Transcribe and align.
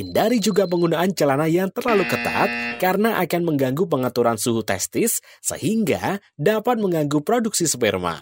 Hindari 0.00 0.40
juga 0.40 0.64
penggunaan 0.64 1.12
celana 1.12 1.44
yang 1.44 1.68
terlalu 1.68 2.08
ketat 2.08 2.80
karena 2.80 3.20
akan 3.20 3.52
mengganggu 3.52 3.84
pengaturan 3.84 4.40
suhu 4.40 4.64
testis 4.64 5.20
sehingga 5.44 6.24
dapat 6.40 6.80
mengganggu 6.80 7.20
produksi 7.20 7.68
sperma. 7.68 8.16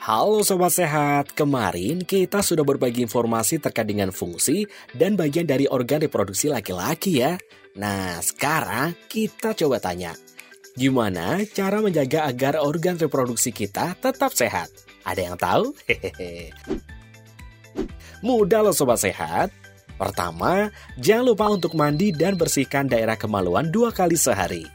Halo 0.00 0.40
Sobat 0.40 0.72
Sehat, 0.72 1.36
kemarin 1.36 2.00
kita 2.00 2.40
sudah 2.40 2.64
berbagi 2.64 3.04
informasi 3.04 3.60
terkait 3.60 3.84
dengan 3.84 4.08
fungsi 4.08 4.64
dan 4.96 5.20
bagian 5.20 5.44
dari 5.44 5.68
organ 5.68 6.00
reproduksi 6.00 6.48
laki-laki 6.48 7.20
ya. 7.20 7.36
Nah, 7.76 8.24
sekarang 8.24 8.96
kita 9.04 9.52
coba 9.52 9.84
tanya, 9.84 10.16
gimana 10.80 11.44
cara 11.44 11.84
menjaga 11.84 12.24
agar 12.24 12.56
organ 12.56 12.96
reproduksi 12.96 13.52
kita 13.52 14.00
tetap 14.00 14.32
sehat? 14.32 14.72
Ada 15.04 15.20
yang 15.28 15.36
tahu? 15.36 15.76
Hehehe. 15.84 16.56
Mudah 18.22 18.62
loh 18.62 18.74
sobat 18.74 19.02
sehat. 19.02 19.50
Pertama, 19.98 20.70
jangan 20.98 21.34
lupa 21.34 21.46
untuk 21.50 21.74
mandi 21.78 22.10
dan 22.10 22.34
bersihkan 22.34 22.90
daerah 22.90 23.14
kemaluan 23.14 23.70
dua 23.70 23.90
kali 23.94 24.18
sehari. 24.18 24.66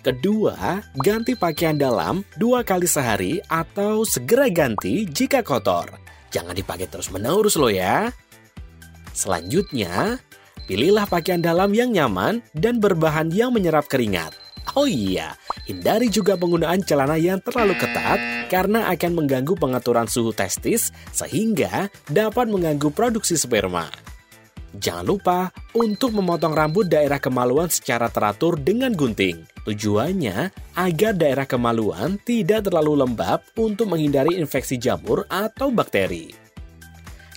Kedua, 0.00 0.80
ganti 0.96 1.36
pakaian 1.36 1.76
dalam 1.76 2.24
dua 2.40 2.64
kali 2.64 2.88
sehari 2.88 3.36
atau 3.50 4.06
segera 4.06 4.48
ganti 4.48 5.04
jika 5.04 5.44
kotor. 5.44 5.92
Jangan 6.30 6.54
dipakai 6.54 6.88
terus-menerus 6.88 7.58
loh 7.58 7.68
ya. 7.68 8.08
Selanjutnya, 9.12 10.16
pilihlah 10.64 11.04
pakaian 11.04 11.42
dalam 11.42 11.74
yang 11.74 11.90
nyaman 11.92 12.40
dan 12.54 12.78
berbahan 12.78 13.28
yang 13.34 13.52
menyerap 13.52 13.90
keringat. 13.90 14.32
Oh 14.78 14.86
iya, 14.86 15.34
hindari 15.66 16.06
juga 16.08 16.38
penggunaan 16.38 16.80
celana 16.86 17.18
yang 17.18 17.42
terlalu 17.42 17.74
ketat 17.74 18.39
karena 18.50 18.90
akan 18.90 19.22
mengganggu 19.22 19.54
pengaturan 19.54 20.10
suhu 20.10 20.34
testis 20.34 20.90
sehingga 21.14 21.86
dapat 22.10 22.50
mengganggu 22.50 22.90
produksi 22.90 23.38
sperma. 23.38 23.86
Jangan 24.70 25.06
lupa 25.06 25.38
untuk 25.74 26.14
memotong 26.14 26.54
rambut 26.54 26.86
daerah 26.86 27.18
kemaluan 27.18 27.66
secara 27.66 28.06
teratur 28.06 28.54
dengan 28.54 28.94
gunting. 28.94 29.42
Tujuannya 29.66 30.50
agar 30.78 31.12
daerah 31.14 31.46
kemaluan 31.46 32.22
tidak 32.22 32.70
terlalu 32.70 33.02
lembab 33.02 33.42
untuk 33.58 33.90
menghindari 33.90 34.38
infeksi 34.38 34.78
jamur 34.78 35.26
atau 35.26 35.74
bakteri. 35.74 36.30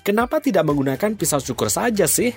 Kenapa 0.05 0.37
tidak 0.43 0.67
menggunakan 0.67 1.17
pisau 1.17 1.41
cukur 1.41 1.73
saja 1.73 2.05
sih? 2.05 2.35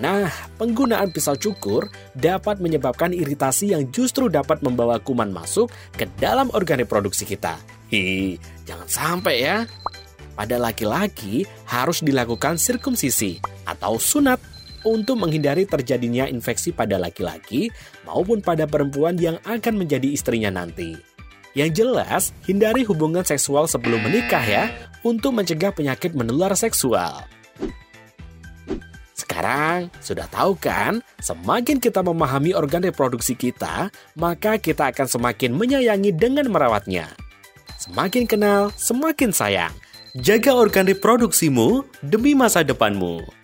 Nah, 0.00 0.32
penggunaan 0.56 1.12
pisau 1.12 1.36
cukur 1.36 1.92
dapat 2.16 2.56
menyebabkan 2.56 3.12
iritasi 3.12 3.76
yang 3.76 3.92
justru 3.92 4.32
dapat 4.32 4.64
membawa 4.64 4.96
kuman 4.96 5.28
masuk 5.28 5.68
ke 5.92 6.08
dalam 6.16 6.48
organ 6.56 6.80
reproduksi 6.80 7.28
kita. 7.28 7.60
Jangan 8.64 8.88
sampai 8.88 9.36
ya. 9.44 9.68
Pada 10.32 10.56
laki-laki 10.56 11.44
harus 11.68 12.00
dilakukan 12.00 12.56
sirkumsisi 12.56 13.36
atau 13.68 14.00
sunat 14.00 14.40
untuk 14.82 15.20
menghindari 15.20 15.68
terjadinya 15.68 16.24
infeksi 16.26 16.72
pada 16.72 16.96
laki-laki 16.96 17.68
maupun 18.08 18.40
pada 18.40 18.64
perempuan 18.64 19.14
yang 19.20 19.36
akan 19.44 19.76
menjadi 19.76 20.08
istrinya 20.08 20.48
nanti. 20.48 20.96
Yang 21.52 21.84
jelas, 21.84 22.22
hindari 22.48 22.80
hubungan 22.88 23.28
seksual 23.28 23.68
sebelum 23.68 24.00
menikah 24.08 24.40
ya, 24.40 24.72
untuk 25.04 25.36
mencegah 25.36 25.68
penyakit 25.76 26.16
menular 26.16 26.56
seksual. 26.56 27.28
Sekarang, 29.12 29.92
sudah 30.00 30.24
tahu 30.32 30.56
kan? 30.56 31.04
Semakin 31.20 31.76
kita 31.76 32.00
memahami 32.00 32.56
organ 32.56 32.80
reproduksi 32.80 33.36
kita, 33.36 33.92
maka 34.16 34.56
kita 34.56 34.96
akan 34.96 35.04
semakin 35.04 35.52
menyayangi 35.52 36.16
dengan 36.16 36.48
merawatnya. 36.48 37.12
Semakin 37.82 38.30
kenal, 38.30 38.70
semakin 38.78 39.34
sayang. 39.34 39.74
Jaga 40.14 40.54
organ 40.54 40.86
reproduksimu 40.86 41.82
demi 41.98 42.30
masa 42.30 42.62
depanmu. 42.62 43.41